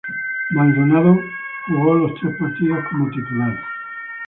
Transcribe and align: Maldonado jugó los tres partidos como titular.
Maldonado 0.55 1.15
jugó 1.67 1.93
los 1.93 2.19
tres 2.19 2.35
partidos 2.39 2.79
como 2.89 3.07
titular. 3.11 3.53